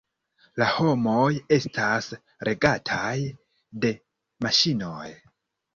[0.61, 1.27] La homoj
[1.59, 2.09] estas
[2.51, 3.15] regataj
[3.87, 3.95] de
[4.49, 5.11] maŝinoj.